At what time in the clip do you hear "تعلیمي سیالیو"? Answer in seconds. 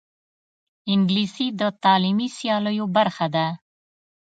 1.83-2.85